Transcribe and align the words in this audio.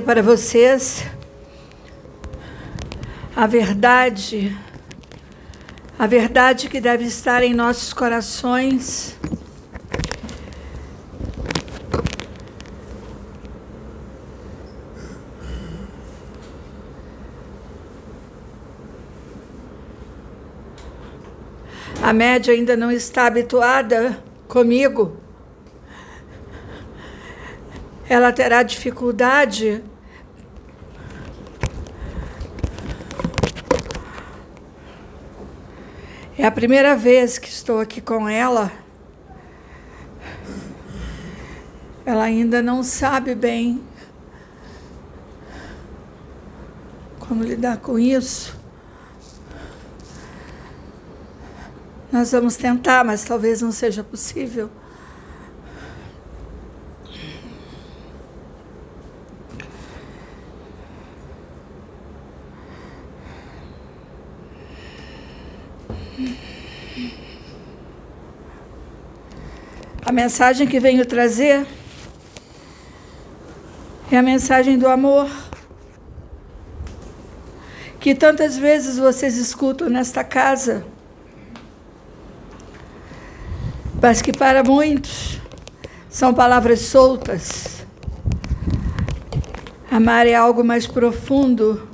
dizer 0.00 0.02
para 0.02 0.22
vocês 0.22 1.04
a 3.36 3.46
verdade, 3.46 4.56
a 5.98 6.06
verdade 6.06 6.68
que 6.68 6.80
deve 6.80 7.04
estar 7.04 7.42
em 7.42 7.54
nossos 7.54 7.92
corações. 7.92 9.16
A 22.02 22.12
média 22.12 22.52
ainda 22.52 22.76
não 22.76 22.90
está 22.90 23.26
habituada 23.26 24.18
comigo 24.48 25.20
ela 28.10 28.32
terá 28.32 28.64
dificuldade 28.64 29.84
É 36.40 36.46
a 36.46 36.50
primeira 36.50 36.96
vez 36.96 37.36
que 37.36 37.50
estou 37.50 37.80
aqui 37.80 38.00
com 38.00 38.26
ela. 38.26 38.72
Ela 42.02 42.22
ainda 42.22 42.62
não 42.62 42.82
sabe 42.82 43.34
bem 43.34 43.84
como 47.18 47.44
lidar 47.44 47.76
com 47.76 47.98
isso. 47.98 48.58
Nós 52.10 52.32
vamos 52.32 52.56
tentar, 52.56 53.04
mas 53.04 53.22
talvez 53.22 53.60
não 53.60 53.70
seja 53.70 54.02
possível. 54.02 54.70
A 70.04 70.12
mensagem 70.12 70.66
que 70.66 70.80
venho 70.80 71.06
trazer 71.06 71.66
é 74.10 74.16
a 74.16 74.22
mensagem 74.22 74.78
do 74.78 74.88
amor. 74.88 75.30
Que 78.00 78.14
tantas 78.14 78.56
vezes 78.56 78.98
vocês 78.98 79.36
escutam 79.36 79.88
nesta 79.88 80.24
casa, 80.24 80.84
mas 84.00 84.22
que 84.22 84.32
para 84.32 84.64
muitos 84.64 85.38
são 86.08 86.32
palavras 86.32 86.80
soltas. 86.80 87.84
Amar 89.90 90.26
é 90.26 90.34
algo 90.34 90.64
mais 90.64 90.86
profundo. 90.86 91.88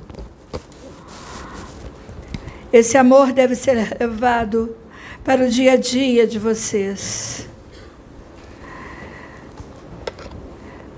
Esse 2.71 2.97
amor 2.97 3.31
deve 3.31 3.55
ser 3.55 3.97
levado 3.99 4.75
para 5.23 5.45
o 5.45 5.49
dia 5.49 5.73
a 5.73 5.77
dia 5.77 6.27
de 6.27 6.37
vocês. 6.37 7.47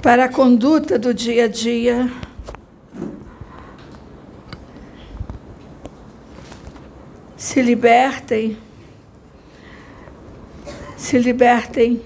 para 0.01 0.25
a 0.25 0.29
conduta 0.29 0.97
do 0.97 1.13
dia 1.13 1.45
a 1.45 1.47
dia. 1.47 2.09
Se 7.35 7.61
libertem, 7.61 8.57
se 10.97 11.17
libertem 11.17 12.01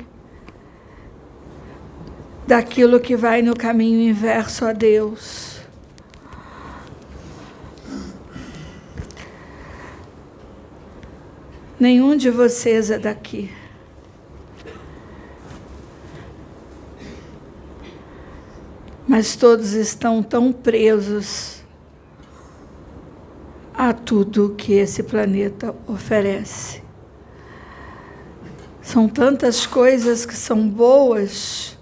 daquilo 2.48 3.00
que 3.00 3.16
vai 3.16 3.42
no 3.42 3.56
caminho 3.56 4.10
inverso 4.10 4.66
a 4.66 4.74
Deus. 4.74 5.53
Nenhum 11.80 12.16
de 12.16 12.30
vocês 12.30 12.92
é 12.92 13.00
daqui. 13.00 13.50
mas 19.08 19.36
todos 19.36 19.74
estão 19.74 20.24
tão 20.24 20.52
presos 20.52 21.62
a 23.74 23.94
tudo 23.94 24.56
que 24.58 24.74
esse 24.74 25.04
planeta 25.04 25.76
oferece. 25.88 26.82
São 28.82 29.08
tantas 29.08 29.66
coisas 29.66 30.26
que 30.26 30.36
são 30.36 30.68
boas. 30.68 31.78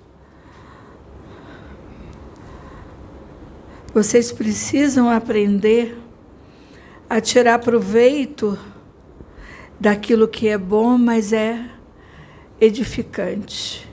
Vocês 3.93 4.31
precisam 4.31 5.09
aprender 5.09 5.97
a 7.09 7.21
tirar 7.21 7.59
proveito 7.59 8.57
daquilo 9.81 10.29
que 10.29 10.47
é 10.47 10.57
bom, 10.57 10.97
mas 10.97 11.33
é 11.33 11.59
edificante. 12.61 13.85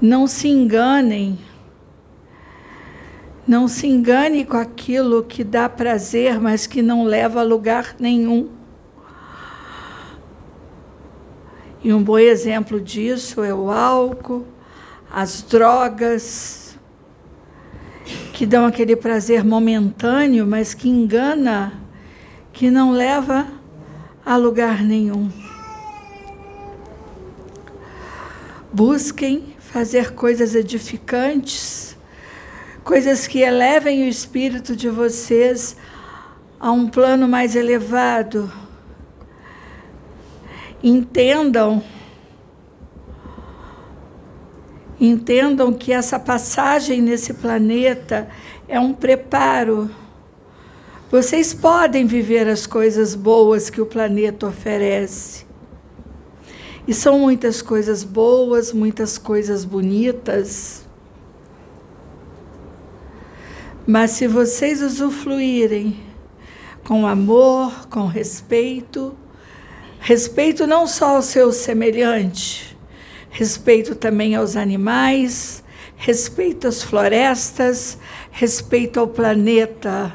Não 0.00 0.28
se 0.28 0.46
enganem 0.46 1.38
não 3.46 3.66
se 3.66 3.88
engane 3.88 4.44
com 4.44 4.56
aquilo 4.56 5.24
que 5.24 5.42
dá 5.42 5.68
prazer, 5.68 6.40
mas 6.40 6.66
que 6.66 6.80
não 6.80 7.04
leva 7.04 7.40
a 7.40 7.42
lugar 7.42 7.96
nenhum. 7.98 8.48
E 11.82 11.92
um 11.92 12.02
bom 12.02 12.18
exemplo 12.18 12.80
disso 12.80 13.42
é 13.42 13.52
o 13.52 13.68
álcool, 13.68 14.46
as 15.10 15.42
drogas, 15.42 16.78
que 18.32 18.46
dão 18.46 18.64
aquele 18.64 18.94
prazer 18.94 19.44
momentâneo, 19.44 20.46
mas 20.46 20.72
que 20.72 20.88
engana, 20.88 21.72
que 22.52 22.70
não 22.70 22.92
leva 22.92 23.48
a 24.24 24.36
lugar 24.36 24.82
nenhum. 24.82 25.30
Busquem 28.72 29.54
fazer 29.58 30.14
coisas 30.14 30.54
edificantes 30.54 31.92
coisas 32.82 33.26
que 33.26 33.40
elevem 33.40 34.02
o 34.02 34.08
espírito 34.08 34.74
de 34.74 34.88
vocês 34.88 35.76
a 36.58 36.70
um 36.70 36.88
plano 36.88 37.28
mais 37.28 37.54
elevado. 37.54 38.52
Entendam, 40.82 41.82
entendam 45.00 45.72
que 45.72 45.92
essa 45.92 46.18
passagem 46.18 47.00
nesse 47.00 47.34
planeta 47.34 48.28
é 48.68 48.80
um 48.80 48.92
preparo. 48.92 49.90
Vocês 51.12 51.54
podem 51.54 52.06
viver 52.06 52.48
as 52.48 52.66
coisas 52.66 53.14
boas 53.14 53.70
que 53.70 53.80
o 53.80 53.86
planeta 53.86 54.48
oferece. 54.48 55.46
E 56.88 56.92
são 56.92 57.20
muitas 57.20 57.62
coisas 57.62 58.02
boas, 58.02 58.72
muitas 58.72 59.16
coisas 59.16 59.64
bonitas 59.64 60.82
Mas 63.86 64.12
se 64.12 64.28
vocês 64.28 64.80
usufruírem 64.80 65.98
com 66.84 67.06
amor, 67.06 67.88
com 67.88 68.06
respeito, 68.06 69.16
respeito 69.98 70.68
não 70.68 70.86
só 70.86 71.16
ao 71.16 71.22
seu 71.22 71.52
semelhante, 71.52 72.78
respeito 73.28 73.96
também 73.96 74.36
aos 74.36 74.54
animais, 74.54 75.64
respeito 75.96 76.68
às 76.68 76.80
florestas, 76.80 77.98
respeito 78.30 79.00
ao 79.00 79.08
planeta. 79.08 80.12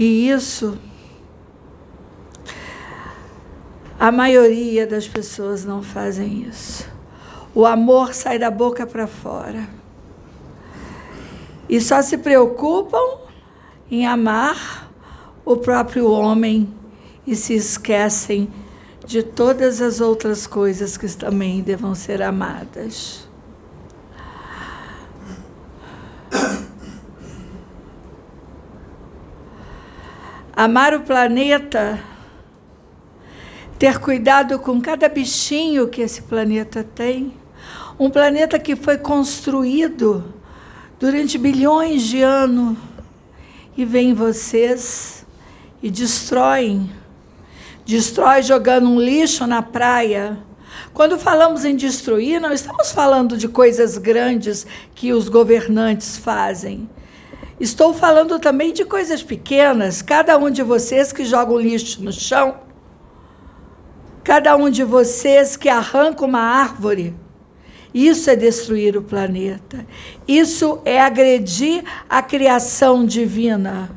E 0.00 0.30
isso 0.30 0.78
a 3.98 4.10
maioria 4.10 4.86
das 4.86 5.06
pessoas 5.06 5.62
não 5.62 5.82
fazem 5.82 6.48
isso. 6.48 6.88
O 7.54 7.66
amor 7.66 8.14
sai 8.14 8.38
da 8.38 8.50
boca 8.50 8.86
para 8.86 9.06
fora 9.06 9.68
e 11.68 11.78
só 11.82 12.00
se 12.00 12.16
preocupam 12.16 13.18
em 13.90 14.06
amar 14.06 14.90
o 15.44 15.58
próprio 15.58 16.10
homem 16.10 16.72
e 17.26 17.36
se 17.36 17.52
esquecem 17.52 18.50
de 19.04 19.22
todas 19.22 19.82
as 19.82 20.00
outras 20.00 20.46
coisas 20.46 20.96
que 20.96 21.06
também 21.14 21.60
devam 21.60 21.94
ser 21.94 22.22
amadas. 22.22 23.28
Amar 30.62 30.92
o 30.92 31.00
planeta, 31.00 31.98
ter 33.78 33.98
cuidado 33.98 34.58
com 34.58 34.78
cada 34.78 35.08
bichinho 35.08 35.88
que 35.88 36.02
esse 36.02 36.20
planeta 36.20 36.84
tem, 36.84 37.32
um 37.98 38.10
planeta 38.10 38.58
que 38.58 38.76
foi 38.76 38.98
construído 38.98 40.34
durante 40.98 41.38
bilhões 41.38 42.02
de 42.02 42.20
anos 42.20 42.76
e 43.74 43.86
vêm 43.86 44.12
vocês 44.12 45.24
e 45.82 45.90
destroem. 45.90 46.90
Destrói 47.86 48.42
jogando 48.42 48.86
um 48.90 49.00
lixo 49.00 49.46
na 49.46 49.62
praia, 49.62 50.36
Quando 50.92 51.18
falamos 51.18 51.64
em 51.64 51.74
destruir, 51.74 52.38
não 52.38 52.52
estamos 52.52 52.92
falando 52.92 53.38
de 53.38 53.48
coisas 53.48 53.96
grandes 53.96 54.66
que 54.94 55.10
os 55.10 55.26
governantes 55.30 56.18
fazem. 56.18 56.86
Estou 57.60 57.92
falando 57.92 58.38
também 58.38 58.72
de 58.72 58.84
coisas 58.86 59.22
pequenas. 59.22 60.00
Cada 60.00 60.38
um 60.38 60.50
de 60.50 60.62
vocês 60.62 61.12
que 61.12 61.24
joga 61.24 61.52
o 61.52 61.60
lixo 61.60 62.02
no 62.02 62.10
chão, 62.10 62.56
cada 64.24 64.56
um 64.56 64.70
de 64.70 64.82
vocês 64.82 65.58
que 65.58 65.68
arranca 65.68 66.24
uma 66.24 66.40
árvore, 66.40 67.14
isso 67.92 68.30
é 68.30 68.36
destruir 68.36 68.96
o 68.96 69.02
planeta. 69.02 69.86
Isso 70.26 70.80
é 70.84 71.00
agredir 71.00 71.84
a 72.08 72.22
criação 72.22 73.04
divina. 73.04 73.90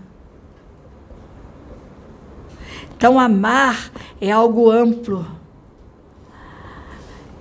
Então, 2.96 3.20
amar 3.20 3.92
é 4.20 4.32
algo 4.32 4.70
amplo. 4.72 5.26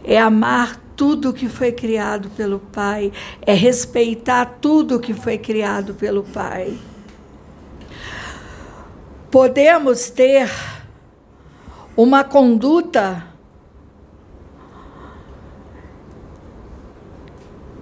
É 0.04 0.20
amar 0.20 0.81
tudo 1.02 1.32
que 1.32 1.48
foi 1.48 1.72
criado 1.72 2.30
pelo 2.30 2.60
Pai, 2.60 3.12
é 3.44 3.52
respeitar 3.52 4.58
tudo 4.60 5.00
que 5.00 5.12
foi 5.12 5.36
criado 5.36 5.94
pelo 5.94 6.22
Pai. 6.22 6.78
Podemos 9.28 10.10
ter 10.10 10.48
uma 11.96 12.22
conduta 12.22 13.26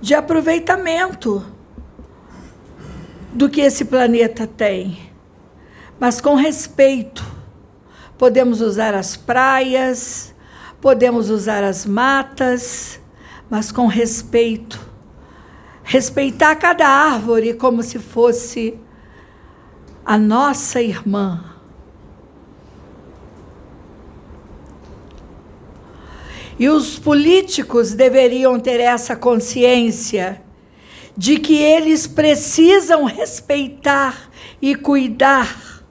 de 0.01 0.15
aproveitamento 0.15 1.45
do 3.35 3.51
que 3.51 3.61
esse 3.61 3.85
planeta 3.85 4.47
tem, 4.47 4.99
mas 5.99 6.23
com 6.23 6.37
respeito. 6.37 7.23
Podemos 8.17 8.63
usar 8.63 8.95
as 8.95 9.15
praias, 9.15 10.35
podemos 10.81 11.29
usar 11.29 11.63
as 11.63 11.85
matas, 11.85 13.00
mas 13.51 13.73
com 13.73 13.87
respeito. 13.87 14.79
Respeitar 15.83 16.55
cada 16.55 16.87
árvore 16.87 17.55
como 17.55 17.83
se 17.83 17.99
fosse 17.99 18.79
a 20.07 20.17
nossa 20.17 20.81
irmã. 20.81 21.45
E 26.59 26.69
os 26.69 26.99
políticos 26.99 27.95
deveriam 27.95 28.61
ter 28.61 28.81
essa 28.81 29.17
consciência 29.17 30.43
de 31.17 31.39
que 31.39 31.57
eles 31.61 32.07
precisam 32.07 33.05
respeitar 33.05 34.31
e 34.61 34.75
cuidar. 34.77 35.83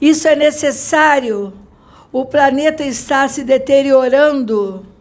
Isso 0.00 0.26
é 0.26 0.36
necessário. 0.36 1.52
O 2.12 2.24
planeta 2.24 2.84
está 2.84 3.26
se 3.28 3.44
deteriorando. 3.44 4.91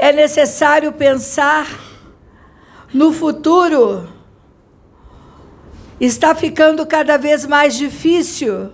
É 0.00 0.12
necessário 0.12 0.92
pensar 0.92 1.66
no 2.94 3.12
futuro. 3.12 4.08
Está 6.00 6.36
ficando 6.36 6.86
cada 6.86 7.16
vez 7.16 7.44
mais 7.44 7.74
difícil. 7.74 8.72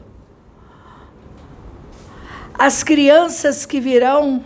As 2.58 2.82
crianças 2.82 3.64
que 3.64 3.80
virão 3.80 4.44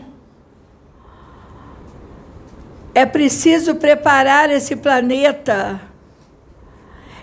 é 2.94 3.04
preciso 3.04 3.74
preparar 3.74 4.48
esse 4.48 4.76
planeta. 4.76 5.80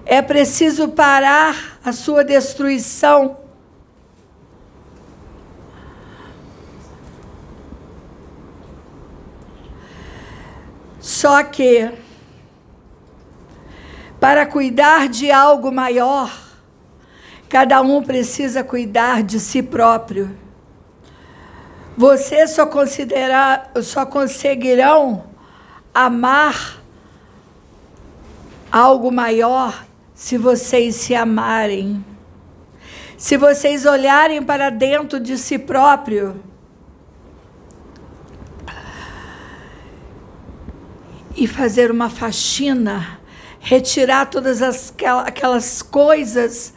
É 0.06 0.22
preciso 0.22 0.90
parar 0.90 1.80
a 1.84 1.94
sua 1.94 2.26
destruição. 2.26 3.45
Só 11.26 11.42
que, 11.44 11.92
para 14.20 14.46
cuidar 14.46 15.10
de 15.10 15.32
algo 15.32 15.72
maior, 15.72 16.32
cada 17.50 17.82
um 17.82 18.04
precisa 18.04 18.64
cuidar 18.64 19.24
de 19.24 19.40
si 19.40 19.64
próprio. 19.64 20.38
Vocês 21.98 22.52
só, 22.52 22.68
considerar, 22.68 23.72
só 23.82 24.06
conseguirão 24.06 25.24
amar 25.92 26.80
algo 28.72 29.12
maior 29.12 29.84
se 30.14 30.38
vocês 30.38 30.94
se 30.94 31.16
amarem. 31.16 32.06
Se 33.18 33.36
vocês 33.36 33.88
olharem 33.88 34.44
para 34.44 34.70
dentro 34.70 35.20
de 35.20 35.40
si 35.40 35.58
próprio 35.58 36.40
e 41.36 41.48
fazer 41.48 41.92
uma 41.92 42.10
faxina, 42.10 43.20
retirar 43.60 44.26
todas 44.28 44.62
as, 44.62 44.94
aquelas 45.26 45.82
coisas 45.82 46.74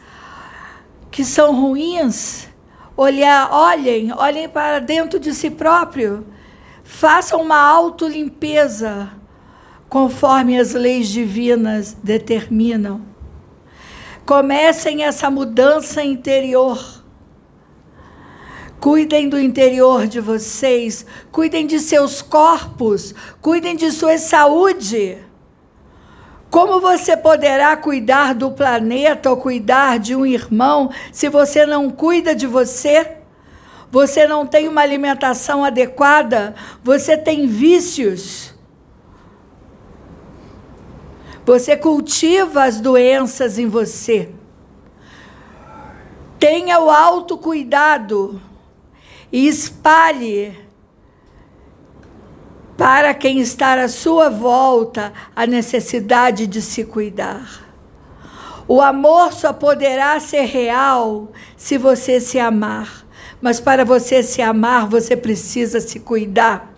que 1.09 1.23
são 1.23 1.59
ruins, 1.59 2.47
olhar, 2.95 3.51
olhem, 3.51 4.11
olhem 4.11 4.49
para 4.49 4.79
dentro 4.79 5.19
de 5.19 5.33
si 5.33 5.49
próprio 5.49 6.25
Façam 6.89 7.43
uma 7.43 7.55
autolimpeza 7.55 9.11
conforme 9.87 10.59
as 10.59 10.73
leis 10.73 11.07
divinas 11.07 11.95
determinam. 12.03 13.01
Comecem 14.25 15.03
essa 15.03 15.29
mudança 15.29 16.03
interior. 16.03 16.98
Cuidem 18.79 19.27
do 19.27 19.39
interior 19.39 20.07
de 20.07 20.19
vocês, 20.19 21.05
cuidem 21.31 21.67
de 21.67 21.79
seus 21.79 22.21
corpos, 22.21 23.13
cuidem 23.41 23.75
de 23.75 23.91
sua 23.91 24.17
saúde. 24.17 25.17
Como 26.49 26.79
você 26.79 27.17
poderá 27.17 27.75
cuidar 27.77 28.33
do 28.33 28.51
planeta 28.51 29.29
ou 29.29 29.37
cuidar 29.37 29.99
de 29.99 30.15
um 30.15 30.25
irmão 30.25 30.89
se 31.11 31.29
você 31.29 31.65
não 31.65 31.89
cuida 31.89 32.33
de 32.33 32.47
você? 32.47 33.19
você 33.91 34.27
não 34.27 34.45
tem 34.45 34.67
uma 34.67 34.81
alimentação 34.81 35.63
adequada, 35.63 36.53
você 36.83 37.17
tem 37.17 37.47
vícios. 37.47 38.53
Você 41.45 41.75
cultiva 41.75 42.63
as 42.63 42.79
doenças 42.79 43.57
em 43.57 43.67
você. 43.67 44.29
Tenha 46.37 46.79
o 46.79 46.89
autocuidado 46.89 48.39
e 49.31 49.47
espalhe 49.47 50.57
para 52.77 53.13
quem 53.13 53.39
está 53.39 53.73
à 53.73 53.87
sua 53.89 54.29
volta 54.29 55.11
a 55.35 55.45
necessidade 55.45 56.47
de 56.47 56.61
se 56.61 56.85
cuidar. 56.85 57.67
O 58.67 58.81
amor 58.81 59.33
só 59.33 59.51
poderá 59.51 60.19
ser 60.19 60.43
real 60.43 61.31
se 61.57 61.77
você 61.77 62.19
se 62.19 62.39
amar. 62.39 63.05
Mas 63.41 63.59
para 63.59 63.83
você 63.83 64.21
se 64.21 64.41
amar, 64.41 64.87
você 64.87 65.15
precisa 65.15 65.79
se 65.79 65.99
cuidar. 65.99 66.73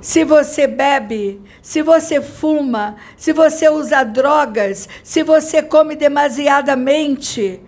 Se 0.00 0.24
você 0.24 0.66
bebe, 0.66 1.42
se 1.60 1.82
você 1.82 2.22
fuma, 2.22 2.96
se 3.16 3.32
você 3.32 3.68
usa 3.68 4.02
drogas, 4.02 4.88
se 5.04 5.22
você 5.22 5.62
come 5.62 5.94
demasiadamente, 5.94 7.60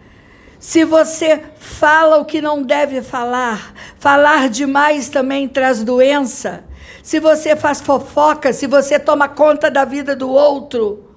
se 0.63 0.85
você 0.85 1.43
fala 1.57 2.19
o 2.19 2.25
que 2.25 2.41
não 2.41 2.63
deve 2.63 3.03
falar, 3.03 3.75
falar 3.99 4.49
demais 4.49 5.09
também 5.09 5.49
traz 5.49 5.83
doença. 5.83 6.63
Se 7.03 7.19
você 7.19 7.57
faz 7.57 7.81
fofoca, 7.81 8.53
se 8.53 8.69
você 8.69 8.97
toma 8.97 9.29
conta 9.29 9.69
da 9.69 9.85
vida 9.85 10.15
do 10.15 10.31
outro, 10.31 11.11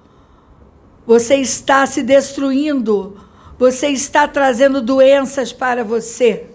você 1.06 1.36
está 1.36 1.86
se 1.86 2.02
destruindo 2.02 3.24
você 3.58 3.88
está 3.88 4.28
trazendo 4.28 4.82
doenças 4.82 5.52
para 5.52 5.82
você. 5.82 6.46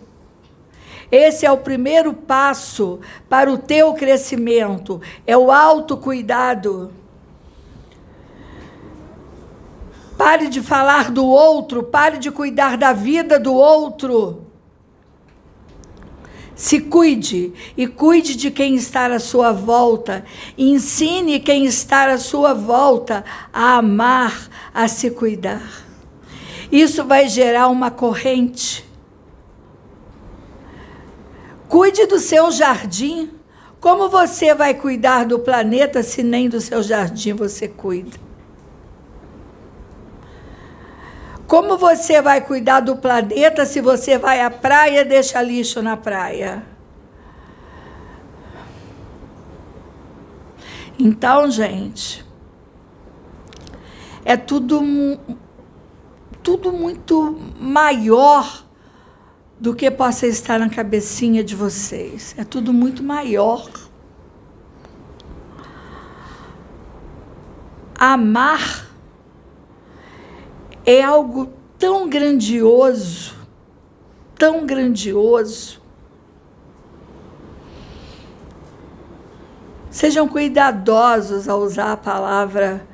Esse 1.12 1.46
é 1.46 1.52
o 1.52 1.58
primeiro 1.58 2.14
passo 2.14 3.00
para 3.28 3.52
o 3.52 3.58
teu 3.58 3.94
crescimento, 3.94 5.02
é 5.26 5.36
o 5.36 5.52
autocuidado. 5.52 6.94
Pare 10.24 10.50
de 10.50 10.62
falar 10.62 11.10
do 11.10 11.26
outro, 11.26 11.82
pare 11.82 12.20
de 12.20 12.30
cuidar 12.30 12.78
da 12.78 12.94
vida 12.94 13.40
do 13.40 13.56
outro. 13.56 14.46
Se 16.56 16.80
cuide 16.80 17.52
e 17.76 17.88
cuide 17.88 18.36
de 18.36 18.52
quem 18.52 18.76
está 18.76 19.08
à 19.08 19.20
sua 19.20 19.52
volta. 19.52 20.24
Ensine 20.56 21.40
quem 21.40 21.66
está 21.66 22.06
à 22.06 22.20
sua 22.20 22.54
volta 22.54 23.26
a 23.52 23.78
amar, 23.78 24.48
a 24.72 24.88
se 24.88 25.10
cuidar. 25.10 25.88
Isso 26.72 27.04
vai 27.04 27.28
gerar 27.28 27.68
uma 27.70 27.90
corrente. 27.90 28.88
Cuide 31.68 32.06
do 32.06 32.20
seu 32.20 32.52
jardim. 32.52 33.32
Como 33.80 34.08
você 34.08 34.54
vai 34.54 34.76
cuidar 34.76 35.26
do 35.26 35.40
planeta 35.40 36.04
se 36.04 36.22
nem 36.22 36.48
do 36.48 36.62
seu 36.62 36.84
jardim 36.84 37.34
você 37.34 37.68
cuida? 37.68 38.31
Como 41.52 41.78
você 41.78 42.22
vai 42.22 42.40
cuidar 42.40 42.80
do 42.80 42.96
planeta 42.96 43.66
se 43.66 43.82
você 43.82 44.18
vai 44.18 44.40
à 44.40 44.50
praia 44.50 45.02
e 45.02 45.04
deixa 45.04 45.42
lixo 45.42 45.82
na 45.82 45.98
praia? 45.98 46.66
Então, 50.98 51.52
gente, 51.52 52.26
é 54.24 54.38
tudo 54.38 54.82
tudo 56.42 56.72
muito 56.72 57.38
maior 57.60 58.64
do 59.60 59.76
que 59.76 59.92
possa 59.92 60.28
estar 60.28 60.58
na 60.58 60.70
cabecinha 60.70 61.44
de 61.44 61.54
vocês. 61.54 62.34
É 62.38 62.46
tudo 62.46 62.72
muito 62.72 63.04
maior. 63.04 63.70
Amar 68.00 68.91
é 70.86 71.02
algo 71.02 71.54
tão 71.78 72.10
grandioso, 72.10 73.36
tão 74.36 74.66
grandioso. 74.66 75.82
Sejam 79.90 80.28
cuidadosos 80.28 81.50
ao 81.50 81.60
usar 81.60 81.92
a 81.92 81.98
palavra, 81.98 82.88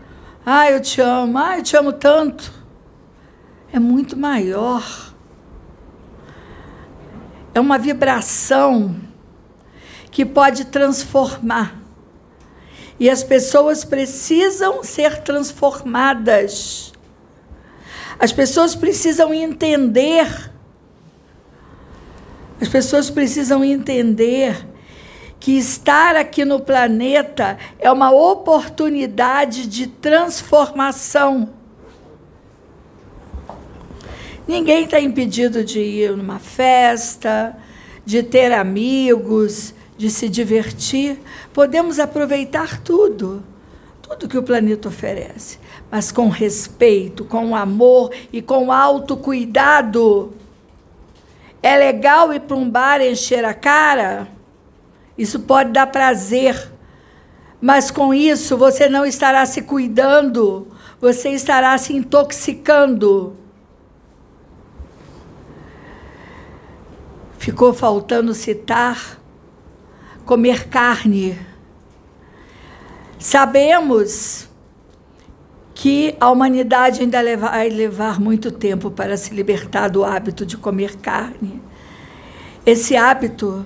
ah, 0.46 0.72
eu 0.72 0.82
te 0.82 1.02
amo, 1.02 1.38
ah, 1.38 1.58
eu 1.58 1.64
te 1.64 1.76
amo 1.76 1.92
tanto. 1.92 2.54
É 3.72 3.80
muito 3.80 4.18
maior. 4.18 5.14
É 7.54 7.60
uma 7.60 7.78
vibração 7.78 8.96
que 10.10 10.26
pode 10.26 10.66
transformar. 10.66 11.76
E 13.00 13.10
as 13.10 13.24
pessoas 13.24 13.84
precisam 13.84 14.84
ser 14.84 15.22
transformadas. 15.22 16.94
As 18.20 18.32
pessoas 18.32 18.76
precisam 18.76 19.34
entender. 19.34 20.52
As 22.60 22.68
pessoas 22.68 23.10
precisam 23.10 23.64
entender 23.64 24.68
que 25.40 25.58
estar 25.58 26.16
aqui 26.16 26.44
no 26.44 26.60
planeta 26.60 27.58
é 27.78 27.92
uma 27.92 28.12
oportunidade 28.12 29.68
de 29.68 29.88
transformação. 29.88 31.50
Ninguém 34.48 34.86
está 34.86 35.00
impedido 35.00 35.64
de 35.64 35.80
ir 35.80 36.16
numa 36.16 36.40
festa, 36.40 37.56
de 38.06 38.24
ter 38.24 38.52
amigos, 38.54 39.74
de 39.98 40.10
se 40.10 40.30
divertir. 40.30 41.20
Podemos 41.54 42.00
aproveitar 42.00 42.82
tudo, 42.82 43.44
tudo 44.02 44.28
que 44.28 44.38
o 44.38 44.44
planeta 44.44 44.88
oferece, 44.88 45.60
mas 45.90 46.12
com 46.12 46.28
respeito, 46.30 47.24
com 47.24 47.56
amor 47.56 48.12
e 48.32 48.42
com 48.42 48.72
autocuidado. 48.72 50.34
É 51.64 51.76
legal 51.78 52.34
ir 52.34 52.42
para 52.42 52.58
um 52.58 52.70
bar 52.70 53.02
encher 53.02 53.46
a 53.46 53.54
cara? 53.54 54.28
Isso 55.18 55.40
pode 55.40 55.72
dar 55.72 55.88
prazer, 55.88 56.72
mas 57.60 57.90
com 57.90 58.14
isso 58.14 58.58
você 58.58 58.88
não 58.88 59.06
estará 59.06 59.46
se 59.46 59.62
cuidando, 59.62 60.68
você 61.00 61.30
estará 61.30 61.78
se 61.78 61.94
intoxicando. 61.94 63.36
Ficou 67.40 67.74
faltando 67.74 68.34
citar 68.34 69.20
comer 70.26 70.68
carne. 70.68 71.40
Sabemos 73.18 74.47
que 75.88 76.18
a 76.20 76.30
humanidade 76.30 77.00
ainda 77.00 77.38
vai 77.38 77.70
levar 77.70 78.20
muito 78.20 78.52
tempo 78.52 78.92
para 78.92 79.16
se 79.16 79.34
libertar 79.34 79.88
do 79.88 80.04
hábito 80.04 80.46
de 80.46 80.58
comer 80.58 80.98
carne. 80.98 81.62
Esse 82.66 82.98
hábito 82.98 83.66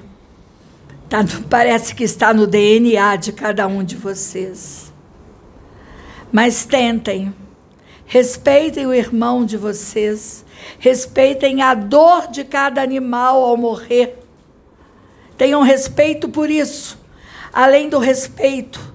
Tá, 1.10 1.26
parece 1.50 1.96
que 1.96 2.04
está 2.04 2.32
no 2.32 2.46
DNA 2.46 3.16
de 3.16 3.32
cada 3.32 3.66
um 3.66 3.84
de 3.84 3.96
vocês. 3.96 4.94
Mas 6.32 6.64
tentem, 6.64 7.34
respeitem 8.06 8.86
o 8.86 8.94
irmão 8.94 9.44
de 9.44 9.58
vocês, 9.58 10.46
respeitem 10.78 11.64
a 11.64 11.74
dor 11.74 12.28
de 12.28 12.44
cada 12.44 12.84
animal 12.84 13.44
ao 13.44 13.58
morrer. 13.58 14.20
Tenham 15.36 15.64
respeito 15.64 16.30
por 16.30 16.52
isso. 16.52 17.00
Além 17.52 17.90
do 17.90 17.98
respeito, 17.98 18.91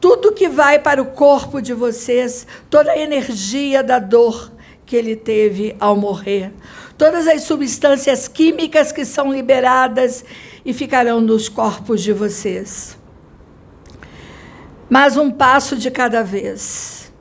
tudo 0.00 0.32
que 0.32 0.48
vai 0.48 0.78
para 0.78 1.00
o 1.00 1.06
corpo 1.06 1.60
de 1.60 1.72
vocês, 1.72 2.46
toda 2.68 2.92
a 2.92 2.98
energia 2.98 3.82
da 3.82 3.98
dor 3.98 4.52
que 4.84 4.94
ele 4.94 5.16
teve 5.16 5.74
ao 5.80 5.96
morrer, 5.96 6.52
todas 6.96 7.26
as 7.26 7.42
substâncias 7.42 8.28
químicas 8.28 8.92
que 8.92 9.04
são 9.04 9.32
liberadas 9.32 10.24
e 10.64 10.72
ficarão 10.72 11.20
nos 11.20 11.48
corpos 11.48 12.02
de 12.02 12.12
vocês. 12.12 12.96
Mas 14.88 15.16
um 15.16 15.30
passo 15.30 15.76
de 15.76 15.90
cada 15.90 16.22
vez. 16.22 17.12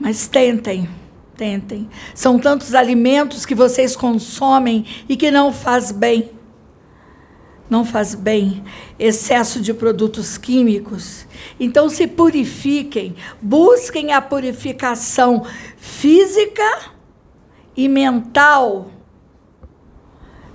Mas 0.00 0.26
tentem, 0.26 0.88
tentem. 1.36 1.88
São 2.14 2.38
tantos 2.38 2.74
alimentos 2.74 3.44
que 3.44 3.54
vocês 3.54 3.94
consomem 3.94 4.86
e 5.08 5.16
que 5.16 5.30
não 5.30 5.52
faz 5.52 5.92
bem. 5.92 6.35
Não 7.68 7.84
faz 7.84 8.14
bem 8.14 8.62
excesso 8.98 9.60
de 9.60 9.74
produtos 9.74 10.38
químicos. 10.38 11.26
Então 11.58 11.88
se 11.88 12.06
purifiquem, 12.06 13.16
busquem 13.40 14.12
a 14.12 14.20
purificação 14.20 15.44
física 15.76 16.92
e 17.76 17.88
mental 17.88 18.90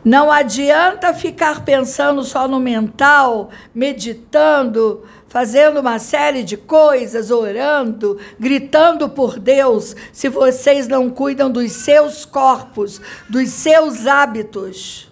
não 0.03 0.31
adianta 0.31 1.13
ficar 1.13 1.63
pensando 1.63 2.23
só 2.23 2.47
no 2.47 2.59
mental, 2.59 3.51
meditando, 3.73 5.03
fazendo 5.27 5.79
uma 5.79 5.99
série 5.99 6.41
de 6.41 6.57
coisas, 6.57 7.29
orando, 7.29 8.17
gritando 8.39 9.09
por 9.09 9.37
Deus, 9.37 9.95
se 10.11 10.27
vocês 10.27 10.87
não 10.87 11.07
cuidam 11.07 11.51
dos 11.51 11.71
seus 11.73 12.25
corpos, 12.25 12.99
dos 13.29 13.49
seus 13.49 14.07
hábitos, 14.07 15.10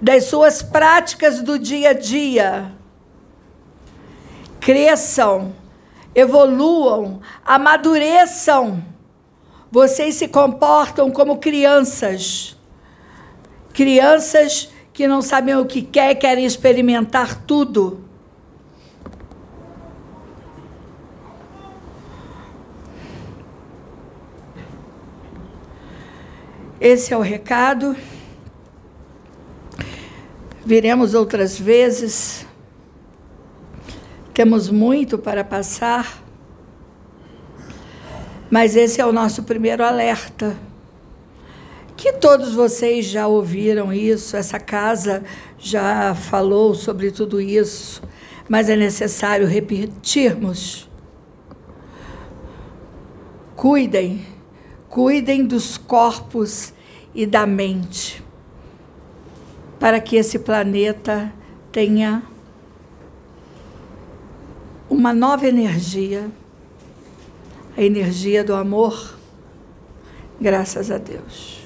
das 0.00 0.24
suas 0.24 0.62
práticas 0.62 1.42
do 1.42 1.58
dia 1.58 1.90
a 1.90 1.92
dia. 1.92 2.72
Cresçam, 4.60 5.54
evoluam, 6.14 7.20
amadureçam. 7.44 8.84
Vocês 9.70 10.14
se 10.14 10.28
comportam 10.28 11.10
como 11.10 11.38
crianças 11.38 12.56
Crianças 13.76 14.70
que 14.90 15.06
não 15.06 15.20
sabem 15.20 15.54
o 15.54 15.66
que 15.66 15.82
quer, 15.82 16.14
querem 16.14 16.46
experimentar 16.46 17.42
tudo. 17.42 18.02
Esse 26.80 27.12
é 27.12 27.18
o 27.18 27.20
recado. 27.20 27.94
Viremos 30.66 31.14
outras 31.14 31.58
vezes. 31.58 32.44
Temos 34.34 34.68
muito 34.68 35.16
para 35.16 35.42
passar. 35.42 36.22
Mas 38.50 38.76
esse 38.76 39.00
é 39.00 39.06
o 39.06 39.12
nosso 39.12 39.44
primeiro 39.44 39.82
alerta 39.82 40.54
que 41.96 42.12
todos 42.12 42.52
vocês 42.52 43.06
já 43.06 43.26
ouviram 43.26 43.92
isso, 43.92 44.36
essa 44.36 44.60
casa 44.60 45.24
já 45.58 46.14
falou 46.14 46.74
sobre 46.74 47.10
tudo 47.10 47.40
isso, 47.40 48.02
mas 48.48 48.68
é 48.68 48.76
necessário 48.76 49.46
repetirmos. 49.46 50.88
Cuidem, 53.56 54.26
cuidem 54.88 55.46
dos 55.46 55.78
corpos 55.78 56.74
e 57.14 57.24
da 57.24 57.46
mente, 57.46 58.22
para 59.78 60.00
que 60.00 60.16
esse 60.16 60.38
planeta 60.38 61.32
tenha 61.70 62.22
uma 64.88 65.12
nova 65.12 65.46
energia, 65.46 66.30
a 67.76 67.82
energia 67.82 68.42
do 68.42 68.54
amor. 68.54 69.16
Graças 70.40 70.90
a 70.90 70.98
Deus. 70.98 71.65